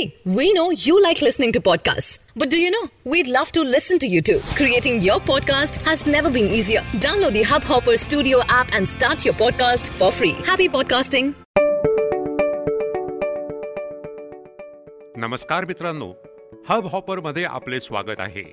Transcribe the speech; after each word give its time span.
See, 0.00 0.14
we 0.24 0.52
know 0.54 0.70
you 0.70 1.02
like 1.02 1.20
listening 1.20 1.52
to 1.52 1.60
podcasts. 1.60 2.18
But 2.34 2.48
do 2.50 2.58
you 2.58 2.70
know? 2.70 2.88
We'd 3.04 3.28
love 3.28 3.50
to 3.52 3.62
listen 3.62 3.98
to 3.98 4.06
you 4.06 4.22
too. 4.22 4.38
Creating 4.60 5.02
your 5.02 5.18
podcast 5.20 5.76
has 5.88 6.06
never 6.06 6.30
been 6.30 6.46
easier. 6.58 6.80
Download 7.06 7.34
the 7.34 7.42
Hubhopper 7.42 7.96
Studio 7.98 8.40
app 8.48 8.72
and 8.72 8.88
start 8.88 9.24
your 9.26 9.34
podcast 9.34 9.90
for 10.00 10.10
free. 10.20 10.34
Happy 10.50 10.68
podcasting. 10.76 11.32
नमस्कार 15.16 15.64
मित्रांनो 15.68 16.12
hub 16.68 16.86
हॉपरमध्ये 16.92 17.44
आपले 17.44 17.80
स्वागत 17.80 18.20
आहे 18.20 18.44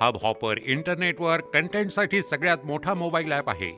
hub 0.00 0.18
hopper 0.22 0.58
इंटरनेटवर 0.64 1.40
कंटेंटसाठी 1.54 2.22
सगळ्यात 2.30 2.66
मोठा 2.66 2.94
mobile 2.94 3.32
app 3.32 3.50
आहे 3.50 3.72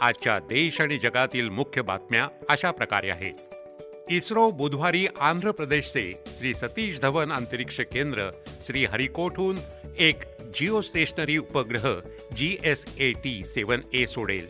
आजच्या 0.00 0.38
देश 0.48 0.80
आणि 0.80 0.98
जगातील 1.02 1.48
मुख्य 1.48 1.82
बातम्या 1.82 2.28
अशा 2.50 2.70
प्रकारे 2.70 3.10
आहेत 3.10 3.53
इस्रो 4.12 4.50
बुधवारी 4.52 5.06
आंध्र 5.20 5.50
प्रदेशचे 5.52 6.02
श्री 6.38 6.52
सतीश 6.54 6.98
धवन 7.00 7.30
अंतरिक्ष 7.32 7.80
केंद्र 7.92 8.30
श्री 8.66 8.84
हरिकोटहून 8.84 9.58
एक 9.98 10.24
जिओ 10.56 10.80
स्टेशनरी 10.80 11.36
उपग्रह 11.38 11.88
जी 12.36 12.56
एस 12.64 12.84
ए 12.98 13.10
टी 13.24 13.42
सेवन 13.44 13.82
ए 13.94 14.04
सोडेल. 14.06 14.46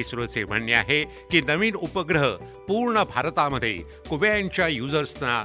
इस्रोचे 0.00 0.44
म्हणणे 0.44 0.72
आहे 0.72 1.02
की 1.30 1.40
नवीन 1.48 1.74
उपग्रह 1.74 2.28
पूर्ण 2.68 3.02
भारतामध्ये 3.10 3.74
कुबेयांच्या 4.08 4.68
युजर्सना 4.68 5.42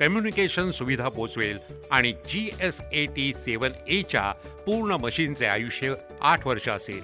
कम्युनिकेशन 0.00 0.70
सुविधा 0.70 1.08
पोचवेल 1.08 1.58
आणि 1.90 2.12
जी 2.28 2.48
एस 2.60 2.80
ए 2.92 3.06
टी 3.16 3.32
सेवन 3.36 3.72
एच्या 3.88 4.30
पूर्ण 4.66 4.96
मशीनचे 5.02 5.46
आयुष्य 5.46 5.94
आठ 6.20 6.46
वर्ष 6.46 6.68
असेल. 6.68 7.02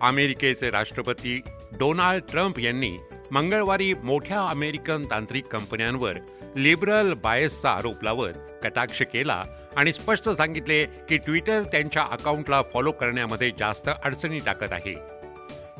अमेरिकेचे 0.00 0.70
राष्ट्रपती 0.70 1.40
डोनाल्ड 1.78 2.30
ट्रम्प 2.30 2.58
यांनी 2.58 2.96
मंगळवारी 3.34 3.94
मोठ्या 3.94 4.40
अमेरिकन 4.46 5.04
तांत्रिक 5.10 5.46
कंपन्यांवर 5.46 6.18
लिबरल 6.56 7.12
बायसचा 7.14 7.70
आरोप 7.70 8.02
लावत 8.02 8.32
कटाक्ष 8.62 9.02
केला 9.02 9.42
आणि 9.76 9.92
स्पष्ट 9.92 10.28
सांगितले 10.28 10.84
की 11.08 11.16
ट्विटर 11.16 11.62
त्यांच्या 11.62 12.02
अकाउंटला 12.02 12.62
फॉलो 12.62 12.92
करण्यामध्ये 12.92 13.50
जास्त 13.58 13.90
अडचणी 14.04 14.38
टाकत 14.38 14.72
आहे. 14.72 14.94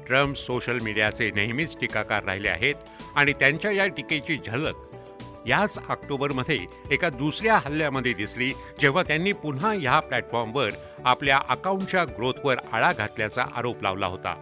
ट्रम्प 0.07 0.37
सोशल 0.37 0.79
मीडियाचे 0.79 1.31
नेहमीच 1.31 1.77
टीकाकार 1.81 2.25
राहिले 2.25 2.49
आहेत 2.49 2.75
आणि 3.17 3.33
त्यांच्या 3.33 3.71
या 3.71 3.87
टीकेची 3.87 4.39
झलक 4.47 4.75
याच 5.47 5.79
ऑक्टोबरमध्ये 5.89 6.59
एका 6.91 7.09
दुसऱ्या 7.09 7.57
हल्ल्यामध्ये 7.57 8.13
दिसली 8.13 8.53
जेव्हा 8.81 9.03
त्यांनी 9.03 9.33
पुन्हा 9.33 9.73
ह्या 9.73 10.01
प्लॅटफॉर्मवर 10.01 10.71
आपल्या 11.05 11.41
अकाउंटच्या 11.49 12.05
ग्रोथवर 12.05 12.57
आळा 12.73 12.93
घातल्याचा 12.93 13.45
आरोप 13.57 13.83
लावला 13.83 14.07
होता. 14.07 14.35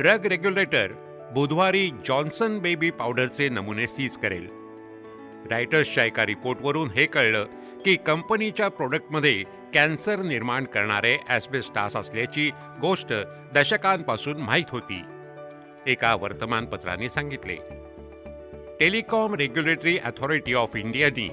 ड्रग 0.00 0.26
रेग्युलेटर 0.26 0.92
बुधवारी 1.34 1.90
जॉन्सन 2.06 2.58
बेबी 2.58 2.90
पावडरचे 2.90 3.48
नमुने 3.48 3.86
सीज 3.86 4.16
करेल. 4.16 4.46
रायटर्सच्या 5.50 6.04
एका 6.04 6.26
रिपोर्टवरून 6.26 6.90
हे 6.90 7.06
कळलं 7.06 7.44
की 7.84 7.96
कंपनीच्या 7.96 8.68
प्रोडक्टमध्ये 8.68 9.42
कॅन्सर 9.74 10.22
निर्माण 10.22 10.64
करणारे 10.64 11.16
ॲस्बेस्टास 11.28 11.96
असल्याची 11.96 12.50
गोष्ट 12.80 13.12
दशकांपासून 13.54 14.36
माहीत 14.36 14.70
होती. 14.70 15.02
एका 15.86 16.14
वर्तमानपत्राने 16.14 17.08
सांगितले. 17.08 17.56
टेलिकॉम 18.80 19.34
रेग्युलेटरी 19.34 19.98
अथॉरिटी 19.98 20.54
ऑफ 20.54 20.76
इंडियानी 20.76 21.28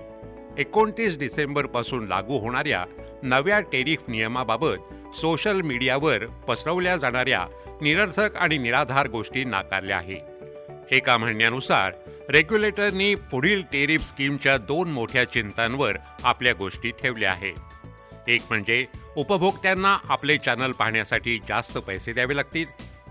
एकोणतीस 0.60 1.18
डिसेंबरपासून 1.18 2.08
लागू 2.08 2.40
होणाऱ्या 2.40 2.86
नव्या 3.24 3.60
टेरिफ 3.60 4.00
नियमाबाबत 4.08 5.16
सोशल 5.16 5.62
मीडियावर 5.62 6.26
पसरवल्या 6.26 6.98
जाणाऱ्या 6.98 7.46
निरर्थक 7.82 8.36
आणि 8.36 8.58
निराधार 8.58 9.08
गोष्टी 9.08 9.44
नाकारल्या 9.44 9.98
आहेत. 9.98 10.92
एका 10.92 11.18
म्हणण्यानुसार 11.18 11.92
रेग्युलेटरनी 12.30 13.16
पुढील 13.16 13.62
टेरिफ 13.62 14.02
स्कीमच्या 14.02 14.58
दोन 14.58 14.92
मोठ्या 14.92 15.26
चिंतांवर 15.26 15.98
आपल्या 16.24 16.54
गोष्टी 16.54 16.92
ठेवल्या 16.92 17.32
आहेत. 17.32 18.30
एक 18.30 18.42
म्हणजे 18.50 18.86
उपभोक्त्यांना 19.16 19.98
आपले 20.10 20.38
चॅनल 20.38 20.72
पाहण्यासाठी 20.72 21.40
जास्त 21.48 21.78
पैसे 21.78 22.14
द्यावे 22.14 22.36
लागतील 22.36 22.66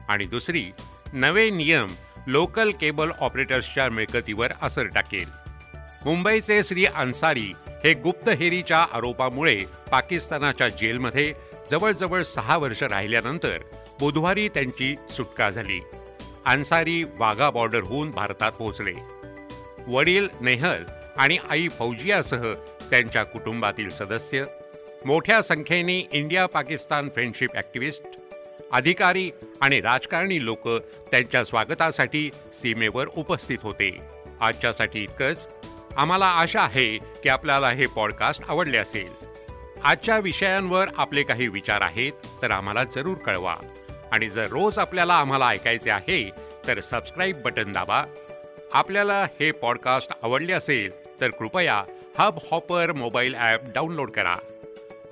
आणि 0.09 0.25
दुसरी 0.25 0.65
नवे 1.12 1.50
नियम 1.50 1.87
लोकल 2.27 2.71
केबल 2.71 3.11
ऑपरेटर्सच्या 3.21 3.89
मिळकतीवर 3.91 4.53
असर 4.62 4.87
टाकेल. 4.87 5.48
मुंबईचे 6.05 6.63
श्री 6.63 6.85
अन्सारी 6.87 7.53
हे 7.85 7.93
गुप्तहेरीच्या 7.95 8.79
आरोपामुळे 8.95 9.57
पाकिस्तानाच्या 9.91 10.69
जेलमध्ये 10.69 11.33
जवळजवळ 11.71 12.23
सहा 12.23 12.57
वर्ष 12.57 12.83
राहिल्यानंतर 12.83 13.63
बुधवारी 14.01 14.49
त्यांची 14.49 14.95
सुटका 15.11 15.49
झाली. 15.51 15.81
अन्सारी 16.47 17.03
वाघा 17.19 17.51
बॉर्डरहून 17.51 18.11
भारतात 18.11 18.53
पोहोचले. 18.53 18.93
वडील 19.87 20.29
नेहल 20.41 20.85
आणि 21.17 21.39
आई 21.49 21.69
फौजियासह 21.69 22.53
त्यांच्या 22.91 23.25
कुटुंबातील 23.25 23.91
सदस्य 23.91 24.45
मोठ्या 25.05 25.43
संख्येने 25.43 25.99
इंडिया 26.13 26.47
पाकिस्तान 26.47 27.09
फ्रेंडशिप 27.09 27.55
ॲक्टिव्हिस्ट 27.55 28.19
अधिकारी 28.73 29.31
आणि 29.61 29.81
राजकारणी 29.81 30.45
लोक 30.45 30.69
त्यांच्या 31.11 31.45
स्वागतासाठी 31.45 32.29
सीमेवर 32.55 33.09
उपस्थित 33.17 33.59
होते. 33.63 33.97
आजच्यासाठी 34.41 35.03
इतकंच. 35.03 35.49
आम्हाला 35.99 36.27
आशा 36.27 36.61
आहे 36.61 36.99
की 36.99 37.29
आपल्याला 37.29 37.71
हे 37.71 37.87
पॉडकास्ट 37.87 38.43
आवडले 38.49 38.79
असेल. 38.79 39.09
आजच्या 39.85 40.19
विषयांवर 40.19 40.89
आपले 40.97 41.23
काही 41.23 41.49
विचार 41.49 41.81
आहेत 41.81 42.13
तर 42.43 42.51
आम्हाला 42.51 42.85
जरूर 42.85 43.17
कळवा. 43.17 43.57
आणि 44.13 44.29
जर 44.31 44.47
रोज 44.47 44.79
आपल्याला 44.79 45.15
आम्हाला 45.15 45.49
ऐकायचे 45.49 45.91
आहे 45.91 46.31
तर 46.67 46.81
सबस्क्राईब 46.81 47.43
बटन 47.45 47.73
दाबा. 47.73 48.05
आपल्याला 48.73 49.25
हे 49.41 49.51
पॉडकास्ट 49.53 50.13
आवडले 50.23 50.53
असेल 50.53 51.21
तर 51.21 51.31
कृपया 51.31 51.83
hub 52.19 52.39
hopper 52.51 52.93
mobile 52.93 53.35
app 53.35 53.61
download 53.75 54.11
करा. 54.11 54.37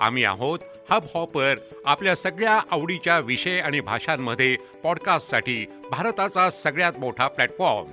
आम्ही 0.00 0.24
आहोत 0.24 0.58
हब 0.90 1.02
हॉपर 1.14 1.54
आपल्या 1.86 2.16
सगळ्या 2.16 2.60
आवडीच्या 2.70 3.18
विषय 3.18 3.58
आणि 3.58 3.80
भाषांमध्ये 3.80 4.56
पॉडकास्टसाठी 4.82 5.66
भारताचा 5.90 6.50
सगळ्यात 6.50 6.92
मोठा 6.98 7.28
platform 7.28 7.88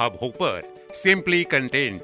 hub 0.00 0.12
hopper 0.20 0.60
simply 0.94 1.42
content 1.42 2.00